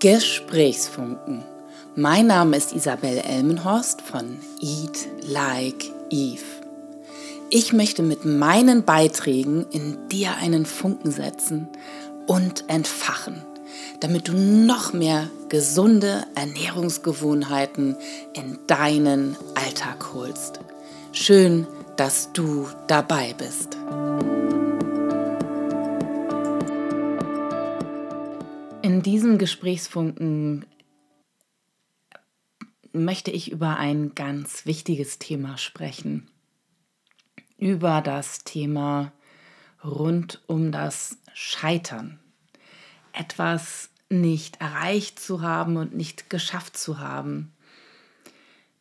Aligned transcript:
Gesprächsfunken. 0.00 1.42
Mein 1.96 2.28
Name 2.28 2.56
ist 2.56 2.72
Isabel 2.72 3.18
Elmenhorst 3.18 4.00
von 4.00 4.38
Eat 4.60 5.08
Like 5.22 5.86
Eve. 6.08 6.44
Ich 7.50 7.72
möchte 7.72 8.04
mit 8.04 8.24
meinen 8.24 8.84
Beiträgen 8.84 9.66
in 9.72 10.08
dir 10.08 10.36
einen 10.36 10.66
Funken 10.66 11.10
setzen 11.10 11.66
und 12.28 12.62
entfachen, 12.68 13.42
damit 13.98 14.28
du 14.28 14.34
noch 14.34 14.92
mehr 14.92 15.28
gesunde 15.48 16.22
Ernährungsgewohnheiten 16.36 17.96
in 18.34 18.56
deinen 18.68 19.36
Alltag 19.56 20.14
holst. 20.14 20.60
Schön, 21.10 21.66
dass 21.96 22.32
du 22.32 22.68
dabei 22.86 23.34
bist. 23.36 23.76
In 28.98 29.04
diesem 29.04 29.38
Gesprächsfunken 29.38 30.66
möchte 32.90 33.30
ich 33.30 33.52
über 33.52 33.76
ein 33.76 34.16
ganz 34.16 34.66
wichtiges 34.66 35.20
Thema 35.20 35.56
sprechen. 35.56 36.28
Über 37.58 38.00
das 38.00 38.42
Thema 38.42 39.12
rund 39.84 40.42
um 40.48 40.72
das 40.72 41.16
Scheitern. 41.32 42.18
Etwas 43.12 43.90
nicht 44.08 44.60
erreicht 44.60 45.20
zu 45.20 45.42
haben 45.42 45.76
und 45.76 45.94
nicht 45.94 46.28
geschafft 46.28 46.76
zu 46.76 46.98
haben. 46.98 47.52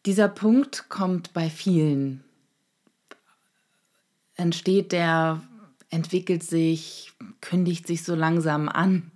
Dieser 0.08 0.30
Punkt 0.30 0.90
kommt 0.90 1.32
bei 1.34 1.48
vielen. 1.48 2.24
Entsteht 4.34 4.94
der, 4.94 5.44
entwickelt 5.92 6.42
sich, 6.42 7.14
kündigt 7.40 7.86
sich 7.86 8.04
so 8.04 8.16
langsam 8.16 8.68
an 8.68 9.12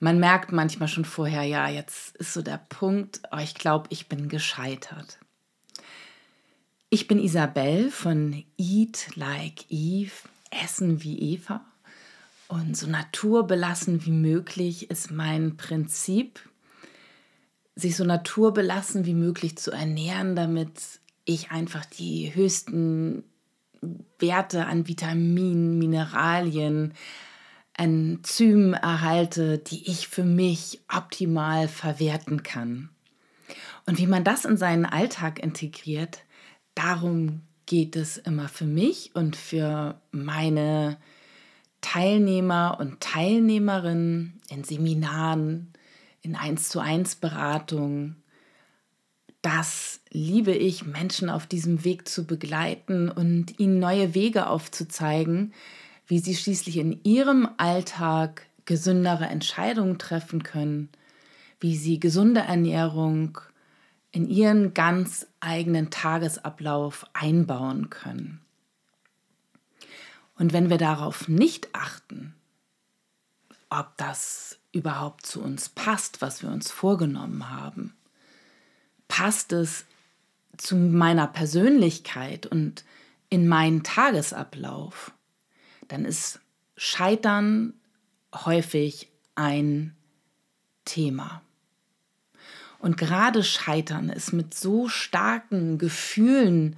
man 0.00 0.18
merkt 0.18 0.50
manchmal 0.50 0.88
schon 0.88 1.04
vorher, 1.04 1.44
ja, 1.44 1.68
jetzt 1.68 2.16
ist 2.16 2.32
so 2.32 2.42
der 2.42 2.58
Punkt, 2.68 3.20
oh, 3.30 3.38
ich 3.38 3.54
glaube, 3.54 3.86
ich 3.90 4.08
bin 4.08 4.28
gescheitert. 4.28 5.18
Ich 6.88 7.06
bin 7.06 7.20
Isabel 7.20 7.90
von 7.90 8.42
Eat 8.58 9.10
Like 9.14 9.66
Eve, 9.68 10.10
Essen 10.50 11.02
wie 11.02 11.34
Eva. 11.34 11.64
Und 12.48 12.76
so 12.76 12.88
naturbelassen 12.88 14.04
wie 14.04 14.10
möglich 14.10 14.90
ist 14.90 15.12
mein 15.12 15.56
Prinzip, 15.56 16.40
sich 17.76 17.94
so 17.94 18.04
naturbelassen 18.04 19.06
wie 19.06 19.14
möglich 19.14 19.56
zu 19.56 19.70
ernähren, 19.70 20.34
damit 20.34 20.72
ich 21.24 21.52
einfach 21.52 21.84
die 21.84 22.34
höchsten 22.34 23.22
Werte 24.18 24.66
an 24.66 24.88
Vitaminen, 24.88 25.78
Mineralien, 25.78 26.94
Enzymen 27.74 28.74
erhalte, 28.74 29.58
die 29.58 29.88
ich 29.88 30.08
für 30.08 30.24
mich 30.24 30.80
optimal 30.88 31.68
verwerten 31.68 32.42
kann. 32.42 32.90
Und 33.86 33.98
wie 33.98 34.06
man 34.06 34.24
das 34.24 34.44
in 34.44 34.56
seinen 34.56 34.86
Alltag 34.86 35.42
integriert, 35.42 36.24
darum 36.74 37.42
geht 37.66 37.96
es 37.96 38.16
immer 38.16 38.48
für 38.48 38.66
mich 38.66 39.14
und 39.14 39.36
für 39.36 40.00
meine 40.10 40.98
Teilnehmer 41.80 42.76
und 42.80 43.00
Teilnehmerinnen 43.00 44.40
in 44.50 44.64
Seminaren, 44.64 45.72
in 46.22 46.36
1 46.36 46.68
zu 46.68 46.80
1 46.80 47.16
Beratungen. 47.16 48.22
Das 49.42 50.00
liebe 50.10 50.52
ich, 50.52 50.84
Menschen 50.84 51.30
auf 51.30 51.46
diesem 51.46 51.84
Weg 51.84 52.06
zu 52.06 52.26
begleiten 52.26 53.08
und 53.08 53.58
ihnen 53.58 53.78
neue 53.78 54.14
Wege 54.14 54.48
aufzuzeigen, 54.48 55.54
wie 56.10 56.18
sie 56.18 56.34
schließlich 56.34 56.76
in 56.78 57.04
ihrem 57.04 57.48
Alltag 57.56 58.46
gesündere 58.64 59.26
Entscheidungen 59.26 59.96
treffen 59.96 60.42
können, 60.42 60.88
wie 61.60 61.76
sie 61.76 62.00
gesunde 62.00 62.40
Ernährung 62.40 63.38
in 64.10 64.28
ihren 64.28 64.74
ganz 64.74 65.28
eigenen 65.38 65.90
Tagesablauf 65.90 67.06
einbauen 67.12 67.90
können. 67.90 68.40
Und 70.34 70.52
wenn 70.52 70.68
wir 70.68 70.78
darauf 70.78 71.28
nicht 71.28 71.68
achten, 71.76 72.34
ob 73.68 73.96
das 73.96 74.58
überhaupt 74.72 75.24
zu 75.24 75.40
uns 75.40 75.68
passt, 75.68 76.20
was 76.22 76.42
wir 76.42 76.50
uns 76.50 76.72
vorgenommen 76.72 77.50
haben, 77.50 77.94
passt 79.06 79.52
es 79.52 79.84
zu 80.56 80.74
meiner 80.74 81.28
Persönlichkeit 81.28 82.46
und 82.46 82.84
in 83.28 83.46
meinen 83.46 83.84
Tagesablauf, 83.84 85.12
dann 85.90 86.04
ist 86.04 86.40
Scheitern 86.76 87.74
häufig 88.32 89.08
ein 89.34 89.94
Thema. 90.84 91.42
Und 92.78 92.96
gerade 92.96 93.42
Scheitern 93.42 94.08
ist 94.08 94.32
mit 94.32 94.54
so 94.54 94.88
starken 94.88 95.78
Gefühlen 95.78 96.76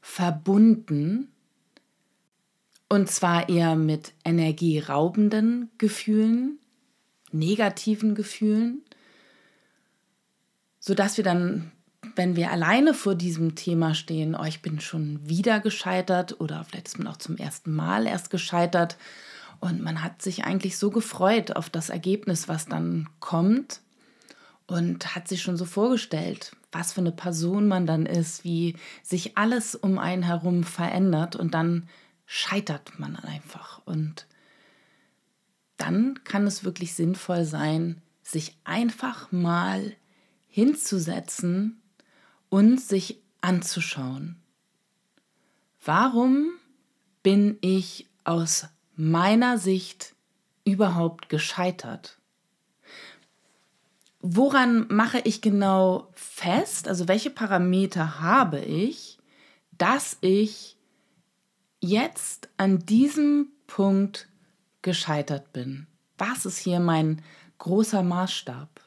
verbunden, 0.00 1.28
und 2.88 3.10
zwar 3.10 3.48
eher 3.48 3.76
mit 3.76 4.12
energieraubenden 4.24 5.70
Gefühlen, 5.78 6.58
negativen 7.32 8.14
Gefühlen, 8.14 8.82
sodass 10.78 11.16
wir 11.16 11.24
dann 11.24 11.72
wenn 12.16 12.36
wir 12.36 12.50
alleine 12.50 12.94
vor 12.94 13.14
diesem 13.14 13.54
Thema 13.54 13.94
stehen, 13.94 14.34
oh, 14.34 14.44
ich 14.44 14.62
bin 14.62 14.80
schon 14.80 15.20
wieder 15.28 15.60
gescheitert 15.60 16.40
oder 16.40 16.64
vielleicht 16.64 16.88
ist 16.88 16.98
man 16.98 17.08
auch 17.08 17.16
zum 17.16 17.36
ersten 17.36 17.72
Mal 17.72 18.06
erst 18.06 18.30
gescheitert. 18.30 18.96
Und 19.60 19.82
man 19.82 20.02
hat 20.02 20.20
sich 20.20 20.44
eigentlich 20.44 20.76
so 20.76 20.90
gefreut 20.90 21.56
auf 21.56 21.70
das 21.70 21.90
Ergebnis, 21.90 22.48
was 22.48 22.66
dann 22.66 23.08
kommt 23.20 23.80
und 24.66 25.14
hat 25.14 25.28
sich 25.28 25.42
schon 25.42 25.56
so 25.56 25.64
vorgestellt, 25.64 26.56
was 26.72 26.92
für 26.92 27.00
eine 27.00 27.12
Person 27.12 27.68
man 27.68 27.86
dann 27.86 28.06
ist, 28.06 28.44
wie 28.44 28.76
sich 29.02 29.36
alles 29.36 29.74
um 29.74 29.98
einen 29.98 30.22
herum 30.22 30.64
verändert 30.64 31.36
und 31.36 31.54
dann 31.54 31.88
scheitert 32.26 32.98
man 32.98 33.16
einfach. 33.16 33.80
Und 33.84 34.26
dann 35.76 36.20
kann 36.24 36.46
es 36.46 36.64
wirklich 36.64 36.94
sinnvoll 36.94 37.44
sein, 37.44 38.00
sich 38.22 38.56
einfach 38.64 39.30
mal 39.32 39.92
hinzusetzen 40.48 41.82
und 42.54 42.80
sich 42.80 43.20
anzuschauen. 43.40 44.36
Warum 45.84 46.52
bin 47.24 47.58
ich 47.62 48.08
aus 48.22 48.68
meiner 48.94 49.58
Sicht 49.58 50.14
überhaupt 50.64 51.28
gescheitert? 51.28 52.16
Woran 54.20 54.86
mache 54.86 55.18
ich 55.24 55.42
genau 55.42 56.12
fest, 56.14 56.86
also 56.86 57.08
welche 57.08 57.30
Parameter 57.30 58.20
habe 58.20 58.60
ich, 58.60 59.18
dass 59.76 60.16
ich 60.20 60.76
jetzt 61.80 62.48
an 62.56 62.86
diesem 62.86 63.48
Punkt 63.66 64.28
gescheitert 64.80 65.52
bin? 65.52 65.88
Was 66.18 66.46
ist 66.46 66.58
hier 66.58 66.78
mein 66.78 67.20
großer 67.58 68.04
Maßstab? 68.04 68.80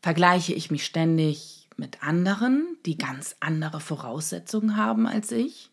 Vergleiche 0.00 0.54
ich 0.54 0.70
mich 0.70 0.86
ständig 0.86 1.61
mit 1.78 2.02
anderen, 2.02 2.76
die 2.86 2.98
ganz 2.98 3.36
andere 3.40 3.80
Voraussetzungen 3.80 4.76
haben 4.76 5.06
als 5.06 5.32
ich, 5.32 5.70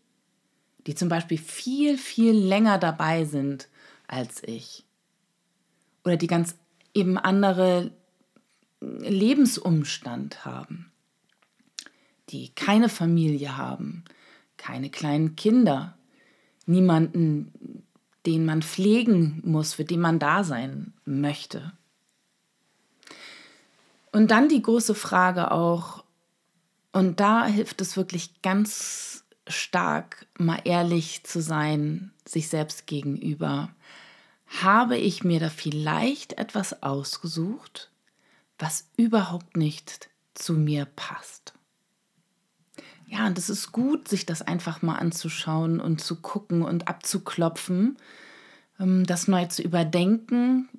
die 0.88 0.96
zum 0.96 1.10
Beispiel 1.10 1.38
viel, 1.38 1.98
viel 1.98 2.34
länger 2.34 2.78
dabei 2.78 3.26
sind 3.26 3.68
als 4.08 4.44
ich 4.44 4.86
oder 6.04 6.18
die 6.18 6.28
ganz 6.28 6.56
eben 6.94 7.18
andere 7.18 7.92
Lebensumstand 8.82 10.46
haben, 10.46 10.92
die 12.30 12.50
keine 12.56 12.90
Familie 12.90 13.58
haben, 13.58 14.06
keine 14.58 14.90
kleinen 14.90 15.36
Kinder, 15.36 15.98
niemanden, 16.66 17.84
den 18.26 18.46
man 18.46 18.62
pflegen 18.62 19.42
muss, 19.46 19.74
für 19.74 19.86
den 19.86 20.00
man 20.00 20.20
da 20.20 20.44
sein 20.44 20.94
möchte. 21.06 21.74
Und 24.12 24.32
dann 24.32 24.50
die 24.50 24.62
große 24.62 24.96
Frage 24.96 25.52
auch, 25.52 26.04
und 26.92 27.20
da 27.20 27.46
hilft 27.46 27.82
es 27.82 27.98
wirklich 27.98 28.42
ganz 28.42 29.24
stark, 29.48 30.26
mal 30.38 30.60
ehrlich 30.64 31.24
zu 31.24 31.42
sein, 31.42 32.12
sich 32.26 32.50
selbst 32.50 32.88
gegenüber. 32.88 33.70
Habe 34.62 34.98
ich 34.98 35.24
mir 35.24 35.40
da 35.40 35.50
vielleicht 35.50 36.34
etwas 36.34 36.82
ausgesucht, 36.82 37.92
was 38.58 38.90
überhaupt 38.98 39.58
nicht 39.58 40.10
zu 40.34 40.54
mir 40.54 40.86
passt? 40.86 41.54
Ja, 43.08 43.26
und 43.26 43.38
es 43.38 43.50
ist 43.50 43.72
gut, 43.72 44.08
sich 44.08 44.26
das 44.26 44.42
einfach 44.44 44.82
mal 44.82 44.96
anzuschauen 44.96 45.80
und 45.80 46.00
zu 46.00 46.18
gucken 46.18 46.62
und 46.62 46.88
abzuklopfen, 46.88 47.98
ähm, 48.80 49.06
das 49.06 49.28
neu 49.28 49.46
zu 49.48 49.64
überdenken, 49.64 50.70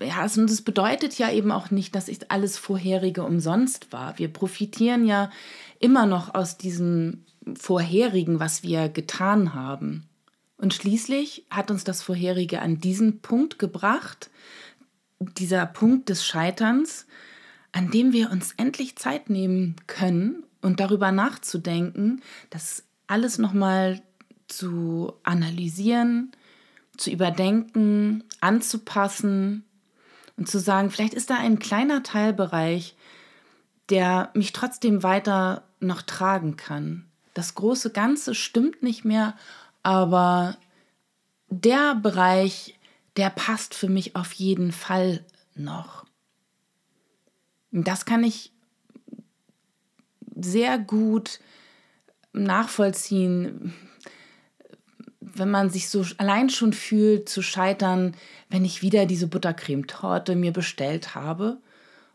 ja, 0.00 0.22
und 0.22 0.50
das 0.50 0.62
bedeutet 0.62 1.18
ja 1.18 1.30
eben 1.30 1.52
auch 1.52 1.70
nicht, 1.70 1.94
dass 1.94 2.08
ich 2.08 2.30
alles 2.30 2.56
vorherige 2.56 3.22
umsonst 3.22 3.92
war. 3.92 4.18
Wir 4.18 4.32
profitieren 4.32 5.04
ja 5.06 5.30
immer 5.78 6.06
noch 6.06 6.34
aus 6.34 6.56
diesem 6.56 7.24
vorherigen, 7.58 8.40
was 8.40 8.62
wir 8.62 8.88
getan 8.88 9.54
haben. 9.54 10.08
Und 10.56 10.74
schließlich 10.74 11.46
hat 11.50 11.70
uns 11.70 11.84
das 11.84 12.02
vorherige 12.02 12.60
an 12.60 12.78
diesen 12.78 13.20
Punkt 13.20 13.58
gebracht, 13.58 14.30
dieser 15.18 15.66
Punkt 15.66 16.08
des 16.08 16.24
Scheiterns, 16.24 17.06
an 17.72 17.90
dem 17.90 18.12
wir 18.12 18.30
uns 18.30 18.52
endlich 18.56 18.96
Zeit 18.96 19.30
nehmen 19.30 19.76
können 19.86 20.44
und 20.60 20.80
darüber 20.80 21.12
nachzudenken, 21.12 22.22
das 22.50 22.84
alles 23.06 23.38
nochmal 23.38 24.02
zu 24.48 25.12
analysieren, 25.22 26.32
zu 26.96 27.10
überdenken, 27.10 28.24
anzupassen 28.40 29.64
und 30.40 30.48
zu 30.48 30.58
sagen, 30.58 30.90
vielleicht 30.90 31.12
ist 31.12 31.28
da 31.28 31.36
ein 31.36 31.58
kleiner 31.58 32.02
Teilbereich, 32.02 32.96
der 33.90 34.30
mich 34.32 34.54
trotzdem 34.54 35.02
weiter 35.02 35.64
noch 35.80 36.00
tragen 36.00 36.56
kann. 36.56 37.04
Das 37.34 37.54
große 37.54 37.90
Ganze 37.90 38.34
stimmt 38.34 38.82
nicht 38.82 39.04
mehr, 39.04 39.36
aber 39.82 40.56
der 41.50 41.94
Bereich, 41.94 42.78
der 43.18 43.28
passt 43.28 43.74
für 43.74 43.88
mich 43.90 44.16
auf 44.16 44.32
jeden 44.32 44.72
Fall 44.72 45.22
noch. 45.54 46.06
Das 47.70 48.06
kann 48.06 48.24
ich 48.24 48.50
sehr 50.40 50.78
gut 50.78 51.38
nachvollziehen, 52.32 53.74
wenn 55.34 55.50
man 55.50 55.70
sich 55.70 55.88
so 55.88 56.04
allein 56.18 56.50
schon 56.50 56.72
fühlt 56.72 57.28
zu 57.28 57.42
scheitern, 57.42 58.14
wenn 58.48 58.64
ich 58.64 58.82
wieder 58.82 59.06
diese 59.06 59.26
Buttercremetorte 59.26 60.36
mir 60.36 60.52
bestellt 60.52 61.14
habe, 61.14 61.58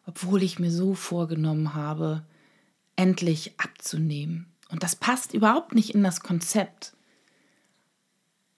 obwohl 0.06 0.44
ich 0.44 0.60
mir 0.60 0.72
so 0.72 0.94
vorgenommen 0.94 1.74
habe, 1.74 2.24
endlich 2.96 3.54
abzunehmen. 3.58 4.48
Und 4.70 4.84
das 4.84 4.96
passt 4.96 5.34
überhaupt 5.34 5.76
nicht 5.76 5.94
in 5.94 6.04
das 6.04 6.22
Konzept. 6.22 6.94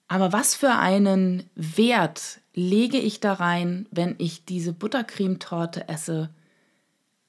Aber 0.08 0.32
was 0.32 0.54
für 0.54 0.72
einen 0.72 1.44
Wert 1.54 2.40
lege 2.54 2.98
ich 2.98 3.20
da 3.20 3.34
rein, 3.34 3.86
wenn 3.90 4.14
ich 4.18 4.44
diese 4.44 4.72
Buttercremetorte 4.72 5.88
esse? 5.88 6.30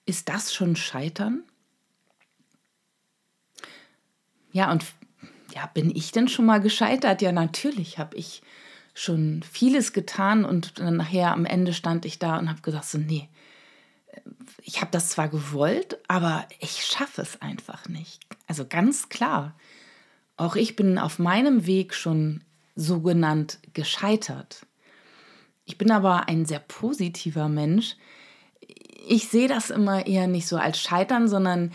Ist 0.05 0.29
das 0.29 0.53
schon 0.53 0.75
Scheitern? 0.75 1.43
Ja, 4.51 4.71
und 4.71 4.85
ja, 5.53 5.67
bin 5.73 5.95
ich 5.95 6.11
denn 6.11 6.27
schon 6.27 6.45
mal 6.45 6.59
gescheitert? 6.59 7.21
Ja, 7.21 7.31
natürlich 7.31 7.97
habe 7.97 8.15
ich 8.17 8.41
schon 8.93 9.43
vieles 9.43 9.93
getan 9.93 10.45
und 10.45 10.79
dann 10.79 10.97
nachher 10.97 11.31
am 11.31 11.45
Ende 11.45 11.73
stand 11.73 12.05
ich 12.05 12.19
da 12.19 12.37
und 12.37 12.49
habe 12.49 12.61
gesagt, 12.61 12.85
so, 12.85 12.97
nee, 12.97 13.29
ich 14.63 14.81
habe 14.81 14.91
das 14.91 15.09
zwar 15.09 15.29
gewollt, 15.29 15.97
aber 16.07 16.47
ich 16.59 16.83
schaffe 16.83 17.21
es 17.21 17.41
einfach 17.41 17.87
nicht. 17.87 18.19
Also 18.47 18.65
ganz 18.67 19.09
klar. 19.09 19.55
Auch 20.37 20.55
ich 20.55 20.75
bin 20.75 20.97
auf 20.97 21.19
meinem 21.19 21.65
Weg 21.65 21.93
schon 21.93 22.43
sogenannt 22.75 23.59
gescheitert. 23.73 24.65
Ich 25.65 25.77
bin 25.77 25.91
aber 25.91 26.27
ein 26.27 26.45
sehr 26.45 26.59
positiver 26.59 27.49
Mensch. 27.49 27.95
Ich 29.07 29.27
sehe 29.29 29.47
das 29.47 29.69
immer 29.69 30.07
eher 30.07 30.27
nicht 30.27 30.47
so 30.47 30.57
als 30.57 30.79
Scheitern, 30.79 31.27
sondern 31.27 31.71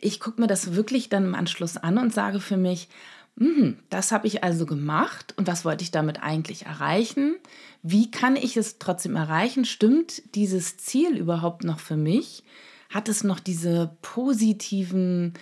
ich 0.00 0.20
gucke 0.20 0.40
mir 0.40 0.46
das 0.46 0.74
wirklich 0.74 1.08
dann 1.08 1.24
im 1.24 1.34
Anschluss 1.34 1.76
an 1.76 1.98
und 1.98 2.12
sage 2.12 2.40
für 2.40 2.56
mich, 2.56 2.88
mh, 3.36 3.74
das 3.90 4.12
habe 4.12 4.26
ich 4.26 4.42
also 4.42 4.66
gemacht 4.66 5.34
und 5.36 5.46
was 5.46 5.64
wollte 5.64 5.84
ich 5.84 5.90
damit 5.90 6.22
eigentlich 6.22 6.66
erreichen? 6.66 7.36
Wie 7.82 8.10
kann 8.10 8.36
ich 8.36 8.56
es 8.56 8.78
trotzdem 8.78 9.16
erreichen? 9.16 9.64
Stimmt 9.64 10.22
dieses 10.34 10.76
Ziel 10.76 11.16
überhaupt 11.16 11.64
noch 11.64 11.78
für 11.78 11.96
mich? 11.96 12.42
Hat 12.90 13.08
es 13.08 13.24
noch 13.24 13.40
diese 13.40 13.96
positiven 14.02 15.34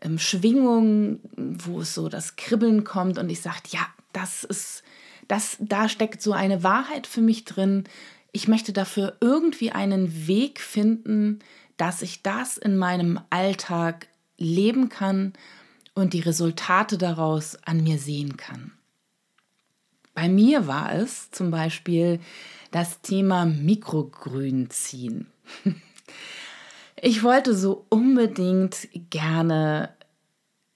ähm, 0.00 0.18
Schwingungen, 0.18 1.20
wo 1.36 1.80
es 1.80 1.94
so 1.94 2.08
das 2.08 2.36
Kribbeln 2.36 2.84
kommt 2.84 3.18
und 3.18 3.30
ich 3.30 3.40
sage, 3.40 3.62
ja, 3.70 3.86
das 4.12 4.44
ist, 4.44 4.82
das, 5.28 5.56
da 5.60 5.88
steckt 5.88 6.22
so 6.22 6.32
eine 6.32 6.62
Wahrheit 6.62 7.06
für 7.06 7.20
mich 7.20 7.44
drin. 7.44 7.84
Ich 8.32 8.48
möchte 8.48 8.72
dafür 8.72 9.16
irgendwie 9.20 9.72
einen 9.72 10.26
Weg 10.26 10.60
finden, 10.60 11.40
dass 11.80 12.02
ich 12.02 12.22
das 12.22 12.58
in 12.58 12.76
meinem 12.76 13.18
Alltag 13.30 14.08
leben 14.36 14.90
kann 14.90 15.32
und 15.94 16.12
die 16.12 16.20
Resultate 16.20 16.98
daraus 16.98 17.56
an 17.64 17.82
mir 17.82 17.98
sehen 17.98 18.36
kann. 18.36 18.72
Bei 20.12 20.28
mir 20.28 20.66
war 20.66 20.92
es 20.92 21.30
zum 21.30 21.50
Beispiel 21.50 22.20
das 22.70 23.00
Thema 23.00 23.46
Mikrogrün 23.46 24.70
ziehen. 24.70 25.26
Ich 27.02 27.22
wollte 27.22 27.56
so 27.56 27.86
unbedingt 27.88 28.86
gerne 29.08 29.88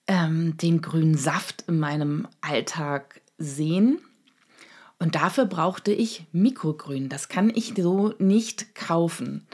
ähm, 0.07 0.57
den 0.57 0.81
grünen 0.81 1.19
Saft 1.19 1.65
in 1.69 1.79
meinem 1.79 2.27
Alltag 2.41 3.21
sehen. 3.37 3.99
Und 4.99 5.17
dafür 5.17 5.45
brauchte 5.45 5.93
ich 5.93 6.25
Mikrogrün. 6.33 7.11
Das 7.11 7.29
kann 7.29 7.51
ich 7.55 7.75
so 7.77 8.15
nicht 8.19 8.75
kaufen 8.75 9.47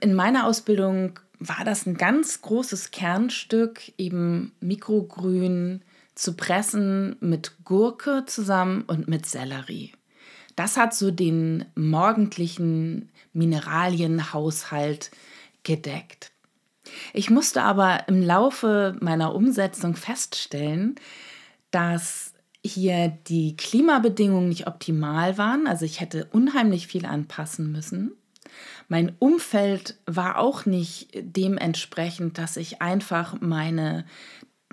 in 0.00 0.14
meiner 0.14 0.46
Ausbildung 0.46 1.18
war 1.38 1.64
das 1.64 1.86
ein 1.86 1.96
ganz 1.96 2.42
großes 2.42 2.90
Kernstück, 2.90 3.92
eben 3.98 4.52
Mikrogrün 4.60 5.82
zu 6.14 6.34
pressen 6.36 7.16
mit 7.20 7.64
Gurke 7.64 8.24
zusammen 8.26 8.82
und 8.82 9.08
mit 9.08 9.24
Sellerie. 9.26 9.92
Das 10.54 10.76
hat 10.76 10.94
so 10.94 11.10
den 11.10 11.64
morgendlichen 11.74 13.10
Mineralienhaushalt 13.32 15.10
gedeckt. 15.62 16.32
Ich 17.12 17.30
musste 17.30 17.62
aber 17.62 18.08
im 18.08 18.22
Laufe 18.22 18.96
meiner 19.00 19.34
Umsetzung 19.34 19.96
feststellen, 19.96 20.96
dass 21.70 22.34
hier 22.62 23.08
die 23.28 23.56
Klimabedingungen 23.56 24.48
nicht 24.48 24.66
optimal 24.66 25.38
waren. 25.38 25.66
Also 25.66 25.84
ich 25.84 26.00
hätte 26.00 26.28
unheimlich 26.32 26.86
viel 26.86 27.06
anpassen 27.06 27.72
müssen. 27.72 28.12
Mein 28.88 29.14
Umfeld 29.18 29.96
war 30.06 30.38
auch 30.38 30.66
nicht 30.66 31.10
dementsprechend, 31.14 32.38
dass 32.38 32.56
ich 32.56 32.82
einfach 32.82 33.40
meine 33.40 34.04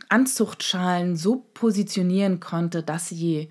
Anzuchtschalen 0.10 1.16
so 1.16 1.48
positionieren 1.54 2.40
konnte, 2.40 2.84
dass 2.84 3.10
sie 3.10 3.50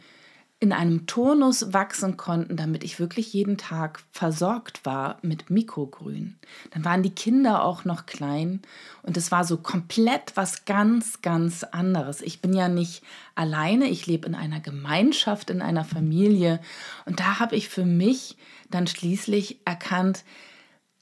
in 0.67 0.73
einem 0.73 1.07
Turnus 1.07 1.73
wachsen 1.73 2.17
konnten, 2.17 2.57
damit 2.57 2.83
ich 2.83 2.99
wirklich 2.99 3.33
jeden 3.33 3.57
Tag 3.57 4.03
versorgt 4.11 4.85
war 4.85 5.19
mit 5.23 5.49
Mikrogrün. 5.49 6.41
Dann 6.73 6.85
waren 6.85 7.05
die 7.05 7.15
Kinder 7.15 7.63
auch 7.63 7.85
noch 7.85 8.05
klein 8.05 8.63
und 9.05 9.17
es 9.17 9.31
war 9.31 9.45
so 9.45 9.59
komplett 9.59 10.33
was 10.35 10.65
ganz, 10.65 11.23
ganz 11.23 11.63
anderes. 11.63 12.21
Ich 12.21 12.41
bin 12.41 12.53
ja 12.53 12.69
nicht 12.69 13.05
alleine, 13.37 13.89
ich 13.89 14.09
lebe 14.09 14.27
in 14.27 14.35
einer 14.35 14.59
Gemeinschaft, 14.59 15.51
in 15.51 15.63
einer 15.63 15.85
Familie 15.85 16.61
und 17.05 17.21
da 17.21 17.39
habe 17.39 17.55
ich 17.55 17.69
für 17.69 17.85
mich 17.85 18.37
dann 18.69 18.89
schließlich 18.89 19.61
erkannt, 19.65 20.25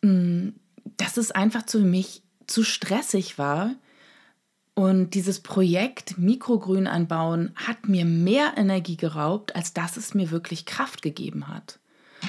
mm, 0.02 0.49
dass 0.98 1.17
es 1.17 1.31
einfach 1.31 1.62
für 1.67 1.79
mich 1.79 2.20
zu 2.46 2.65
stressig 2.65 3.38
war, 3.38 3.70
und 4.74 5.14
dieses 5.14 5.40
Projekt 5.40 6.19
Mikrogrün 6.19 6.86
anbauen 6.86 7.52
hat 7.54 7.88
mir 7.88 8.04
mehr 8.04 8.54
Energie 8.56 8.96
geraubt, 8.96 9.54
als 9.54 9.72
dass 9.72 9.96
es 9.96 10.14
mir 10.14 10.31
wirklich 10.31 10.66
Kraft 10.66 11.00
gegeben 11.02 11.48
hat. 11.48 11.78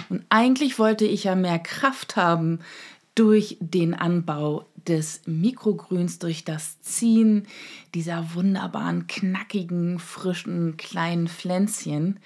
Und 0.09 0.23
eigentlich 0.29 0.77
wollte 0.77 1.05
ich 1.05 1.23
ja 1.23 1.35
mehr 1.35 1.57
Kraft 1.57 2.15
haben 2.15 2.59
durch 3.15 3.57
den 3.61 3.93
Anbau 3.93 4.65
des 4.87 5.21
Mikrogrüns, 5.25 6.19
durch 6.19 6.43
das 6.43 6.81
Ziehen 6.81 7.47
dieser 7.95 8.35
wunderbaren, 8.35 9.07
knackigen, 9.07 9.97
frischen, 9.99 10.77
kleinen 10.77 11.27
Pflänzchen, 11.27 12.19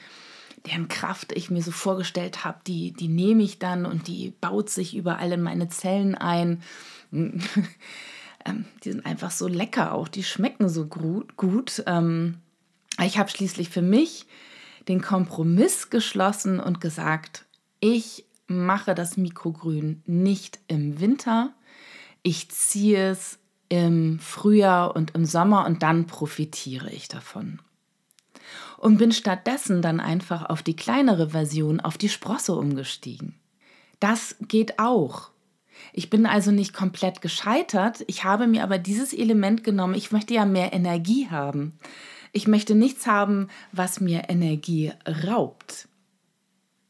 deren 0.65 0.89
Kraft 0.89 1.31
ich 1.31 1.49
mir 1.49 1.61
so 1.61 1.71
vorgestellt 1.71 2.43
habe, 2.43 2.59
die, 2.67 2.91
die 2.91 3.07
nehme 3.07 3.43
ich 3.43 3.59
dann 3.59 3.85
und 3.85 4.07
die 4.07 4.33
baut 4.41 4.69
sich 4.69 4.95
überall 4.95 5.31
in 5.31 5.41
meine 5.41 5.69
Zellen 5.69 6.15
ein. 6.15 6.61
Ähm, 8.49 8.65
die 8.83 8.91
sind 8.91 9.05
einfach 9.05 9.31
so 9.31 9.47
lecker 9.47 9.93
auch, 9.93 10.07
die 10.07 10.23
schmecken 10.23 10.69
so 10.69 10.85
gut. 10.85 11.37
gut. 11.37 11.83
Ähm, 11.85 12.39
ich 13.03 13.17
habe 13.17 13.29
schließlich 13.29 13.69
für 13.69 13.81
mich 13.81 14.25
den 14.87 15.01
Kompromiss 15.01 15.89
geschlossen 15.89 16.59
und 16.59 16.81
gesagt, 16.81 17.45
ich 17.79 18.25
mache 18.47 18.95
das 18.95 19.15
Mikrogrün 19.15 20.01
nicht 20.05 20.59
im 20.67 20.99
Winter, 20.99 21.53
ich 22.23 22.49
ziehe 22.49 23.11
es 23.11 23.39
im 23.69 24.19
Frühjahr 24.19 24.95
und 24.95 25.11
im 25.15 25.25
Sommer 25.25 25.65
und 25.65 25.83
dann 25.83 26.07
profitiere 26.07 26.89
ich 26.89 27.07
davon. 27.07 27.61
Und 28.77 28.97
bin 28.97 29.11
stattdessen 29.11 29.81
dann 29.81 29.99
einfach 29.99 30.49
auf 30.49 30.63
die 30.63 30.75
kleinere 30.75 31.29
Version, 31.29 31.79
auf 31.79 31.97
die 31.97 32.09
Sprosse 32.09 32.55
umgestiegen. 32.55 33.35
Das 33.99 34.35
geht 34.41 34.79
auch. 34.79 35.29
Ich 35.93 36.09
bin 36.09 36.25
also 36.25 36.51
nicht 36.51 36.73
komplett 36.73 37.21
gescheitert. 37.21 38.03
Ich 38.07 38.23
habe 38.23 38.47
mir 38.47 38.63
aber 38.63 38.77
dieses 38.77 39.13
Element 39.13 39.63
genommen. 39.63 39.95
Ich 39.95 40.11
möchte 40.11 40.33
ja 40.33 40.45
mehr 40.45 40.73
Energie 40.73 41.29
haben. 41.29 41.77
Ich 42.31 42.47
möchte 42.47 42.75
nichts 42.75 43.07
haben, 43.07 43.47
was 43.71 43.99
mir 43.99 44.29
Energie 44.29 44.91
raubt. 45.25 45.87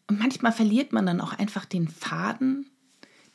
Und 0.07 0.19
manchmal 0.19 0.51
verliert 0.51 0.91
man 0.91 1.05
dann 1.05 1.21
auch 1.21 1.37
einfach 1.37 1.65
den 1.65 1.87
Faden, 1.87 2.65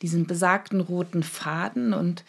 diesen 0.01 0.27
besagten 0.27 0.81
roten 0.81 1.23
Faden 1.23 1.93
und 1.93 2.25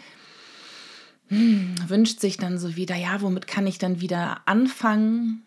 hm, 1.29 1.75
wünscht 1.89 2.21
sich 2.21 2.37
dann 2.37 2.59
so 2.59 2.77
wieder, 2.77 2.95
ja, 2.95 3.21
womit 3.21 3.49
kann 3.49 3.67
ich 3.67 3.79
dann 3.79 4.01
wieder 4.01 4.41
anfangen? 4.47 5.43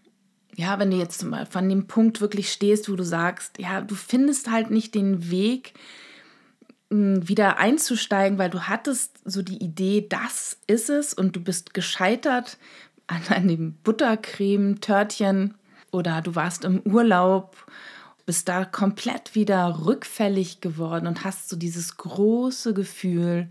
Ja, 0.56 0.78
wenn 0.78 0.92
du 0.92 0.98
jetzt 0.98 1.30
Beispiel 1.32 1.58
an 1.58 1.70
dem 1.70 1.88
Punkt 1.88 2.20
wirklich 2.20 2.52
stehst, 2.52 2.90
wo 2.90 2.96
du 2.98 3.06
sagst, 3.06 3.58
ja, 3.60 3.80
du 3.80 3.96
findest 3.96 4.52
halt 4.52 4.72
nicht 4.72 4.94
den 4.94 5.32
Weg, 5.32 5.74
wieder 6.90 7.58
einzusteigen, 7.58 8.40
weil 8.40 8.50
du 8.50 8.68
hattest 8.68 9.20
so 9.24 9.42
die 9.42 9.64
Idee, 9.64 10.08
das 10.08 10.58
ist 10.66 10.90
es 10.90 11.14
und 11.14 11.36
du 11.36 11.40
bist 11.40 11.74
gescheitert 11.74 12.58
an 13.08 13.22
einem 13.30 13.74
Buttercreme-Törtchen 13.84 15.54
oder 15.92 16.22
du 16.22 16.36
warst 16.36 16.66
im 16.66 16.82
Urlaub, 16.82 17.56
bist 18.26 18.48
da 18.48 18.66
komplett 18.66 19.36
wieder 19.36 19.86
rückfällig 19.86 20.62
geworden 20.62 21.08
und 21.08 21.24
hast 21.24 21.50
so 21.50 21.56
dieses 21.56 21.98
große 21.98 22.74
Gefühl 22.74 23.50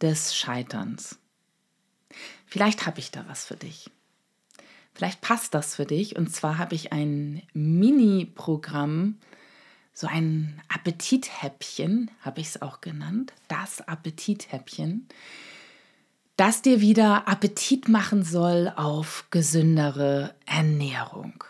des 0.00 0.34
Scheiterns. 0.36 1.18
Vielleicht 2.46 2.86
habe 2.86 3.00
ich 3.00 3.10
da 3.10 3.24
was 3.28 3.44
für 3.44 3.56
dich. 3.56 3.90
Vielleicht 4.94 5.20
passt 5.20 5.54
das 5.54 5.76
für 5.76 5.86
dich. 5.86 6.16
Und 6.16 6.34
zwar 6.34 6.58
habe 6.58 6.74
ich 6.74 6.92
ein 6.92 7.42
Mini-Programm, 7.52 9.18
so 9.98 10.06
ein 10.06 10.62
Appetithäppchen, 10.68 12.08
habe 12.20 12.40
ich 12.40 12.46
es 12.46 12.62
auch 12.62 12.80
genannt, 12.80 13.32
das 13.48 13.80
Appetithäppchen, 13.80 15.08
das 16.36 16.62
dir 16.62 16.80
wieder 16.80 17.26
Appetit 17.26 17.88
machen 17.88 18.22
soll 18.22 18.72
auf 18.76 19.26
gesündere 19.32 20.36
Ernährung. 20.46 21.42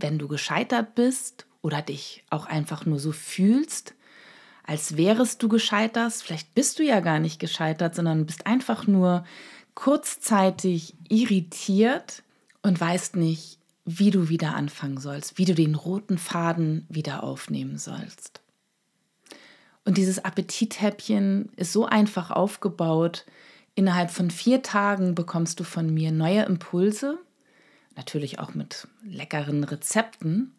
Wenn 0.00 0.18
du 0.18 0.26
gescheitert 0.26 0.96
bist 0.96 1.46
oder 1.62 1.80
dich 1.80 2.24
auch 2.28 2.46
einfach 2.46 2.86
nur 2.86 2.98
so 2.98 3.12
fühlst, 3.12 3.94
als 4.64 4.96
wärest 4.96 5.40
du 5.44 5.48
gescheitert. 5.48 6.14
Vielleicht 6.14 6.56
bist 6.56 6.80
du 6.80 6.82
ja 6.82 6.98
gar 6.98 7.20
nicht 7.20 7.38
gescheitert, 7.38 7.94
sondern 7.94 8.26
bist 8.26 8.48
einfach 8.48 8.88
nur 8.88 9.24
kurzzeitig 9.74 10.94
irritiert 11.08 12.24
und 12.62 12.80
weißt 12.80 13.14
nicht, 13.14 13.60
wie 13.84 14.10
du 14.10 14.28
wieder 14.28 14.54
anfangen 14.54 14.98
sollst, 14.98 15.38
wie 15.38 15.44
du 15.44 15.54
den 15.54 15.74
roten 15.74 16.18
Faden 16.18 16.86
wieder 16.88 17.22
aufnehmen 17.22 17.78
sollst. 17.78 18.40
Und 19.84 19.98
dieses 19.98 20.24
Appetithäppchen 20.24 21.50
ist 21.56 21.72
so 21.72 21.84
einfach 21.84 22.30
aufgebaut. 22.30 23.26
Innerhalb 23.74 24.10
von 24.10 24.30
vier 24.30 24.62
Tagen 24.62 25.14
bekommst 25.14 25.60
du 25.60 25.64
von 25.64 25.92
mir 25.92 26.10
neue 26.12 26.42
Impulse, 26.42 27.18
natürlich 27.94 28.38
auch 28.38 28.54
mit 28.54 28.88
leckeren 29.04 29.62
Rezepten, 29.64 30.54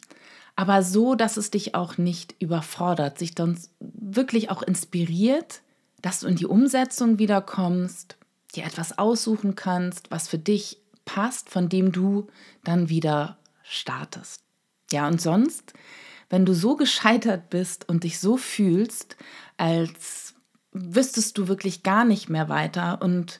aber 0.56 0.84
so, 0.84 1.16
dass 1.16 1.38
es 1.38 1.52
dich 1.52 1.76
auch 1.76 1.98
nicht 1.98 2.36
überfordert, 2.40 3.18
sich 3.18 3.36
dann 3.36 3.60
wirklich 3.80 4.50
auch 4.52 4.62
inspiriert, 4.62 5.62
dass 6.02 6.22
du 6.22 6.28
in 6.28 6.36
die 6.36 6.46
Umsetzung 6.46 7.20
wieder 7.20 7.42
kommst, 7.42 8.18
dir 8.56 8.64
etwas 8.64 8.98
aussuchen 8.98 9.56
kannst, 9.56 10.12
was 10.12 10.28
für 10.28 10.38
dich 10.38 10.82
passt, 11.06 11.50
von 11.50 11.70
dem 11.70 11.92
du 11.92 12.28
dann 12.64 12.90
wieder 12.90 13.38
startest. 13.64 14.44
Ja, 14.92 15.08
und 15.08 15.22
sonst, 15.22 15.74
wenn 16.30 16.46
du 16.46 16.54
so 16.54 16.76
gescheitert 16.76 17.50
bist 17.50 17.88
und 17.88 18.04
dich 18.04 18.20
so 18.20 18.38
fühlst, 18.38 19.16
als 19.58 20.36
wüsstest 20.72 21.38
du 21.38 21.48
wirklich 21.48 21.84
gar 21.84 22.06
nicht 22.06 22.30
mehr 22.30 22.50
weiter 22.50 23.02
und 23.02 23.40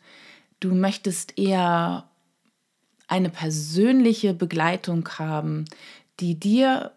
du 0.60 0.74
möchtest 0.74 1.38
eher 1.38 2.10
eine 3.08 3.30
persönliche 3.30 4.34
Begleitung 4.34 5.08
haben, 5.20 5.66
die 6.20 6.40
dir 6.40 6.92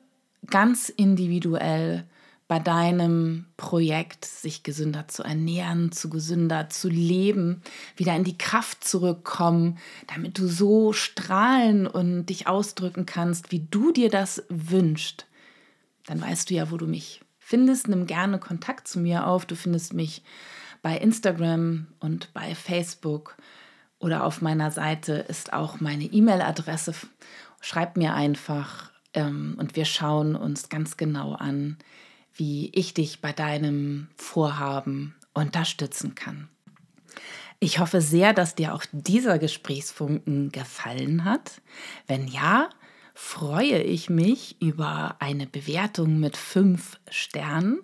ganz 0.46 0.88
individuell 0.88 2.04
bei 2.48 2.58
deinem 2.58 3.44
Projekt, 3.58 4.24
sich 4.24 4.62
gesünder 4.62 5.06
zu 5.06 5.22
ernähren, 5.22 5.92
zu 5.92 6.08
gesünder 6.08 6.70
zu 6.70 6.88
leben, 6.88 7.62
wieder 7.94 8.16
in 8.16 8.24
die 8.24 8.38
Kraft 8.38 8.82
zurückkommen, 8.82 9.78
damit 10.06 10.38
du 10.38 10.48
so 10.48 10.94
strahlen 10.94 11.86
und 11.86 12.26
dich 12.26 12.46
ausdrücken 12.46 13.04
kannst, 13.04 13.52
wie 13.52 13.66
du 13.70 13.92
dir 13.92 14.08
das 14.08 14.42
wünschst, 14.48 15.26
dann 16.06 16.22
weißt 16.22 16.48
du 16.48 16.54
ja, 16.54 16.70
wo 16.70 16.78
du 16.78 16.86
mich 16.86 17.20
findest. 17.38 17.86
Nimm 17.88 18.06
gerne 18.06 18.38
Kontakt 18.38 18.88
zu 18.88 18.98
mir 18.98 19.26
auf. 19.26 19.44
Du 19.44 19.54
findest 19.54 19.92
mich 19.92 20.22
bei 20.80 20.96
Instagram 20.96 21.86
und 22.00 22.32
bei 22.32 22.54
Facebook 22.54 23.36
oder 23.98 24.24
auf 24.24 24.40
meiner 24.40 24.70
Seite 24.70 25.12
ist 25.12 25.52
auch 25.52 25.80
meine 25.80 26.04
E-Mail-Adresse. 26.04 26.94
Schreib 27.60 27.98
mir 27.98 28.14
einfach 28.14 28.90
ähm, 29.12 29.56
und 29.58 29.76
wir 29.76 29.84
schauen 29.84 30.34
uns 30.34 30.70
ganz 30.70 30.96
genau 30.96 31.34
an, 31.34 31.76
wie 32.38 32.70
ich 32.72 32.94
dich 32.94 33.20
bei 33.20 33.32
deinem 33.32 34.08
Vorhaben 34.16 35.14
unterstützen 35.34 36.14
kann. 36.14 36.48
Ich 37.60 37.80
hoffe 37.80 38.00
sehr, 38.00 38.32
dass 38.32 38.54
dir 38.54 38.72
auch 38.74 38.84
dieser 38.92 39.38
Gesprächsfunken 39.38 40.52
gefallen 40.52 41.24
hat. 41.24 41.60
Wenn 42.06 42.28
ja, 42.28 42.70
freue 43.14 43.82
ich 43.82 44.08
mich 44.08 44.62
über 44.62 45.16
eine 45.18 45.48
Bewertung 45.48 46.20
mit 46.20 46.36
fünf 46.36 47.00
Sternen 47.10 47.80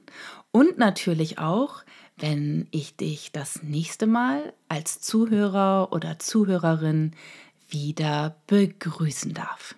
und 0.52 0.78
natürlich 0.78 1.38
auch, 1.40 1.82
wenn 2.16 2.68
ich 2.70 2.96
dich 2.96 3.32
das 3.32 3.64
nächste 3.64 4.06
Mal 4.06 4.52
als 4.68 5.00
Zuhörer 5.00 5.92
oder 5.92 6.20
Zuhörerin 6.20 7.16
wieder 7.68 8.36
begrüßen 8.46 9.34
darf. 9.34 9.74